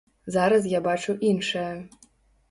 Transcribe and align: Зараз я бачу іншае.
Зараз 0.35 0.63
я 0.71 0.79
бачу 0.87 1.15
іншае. 1.31 1.67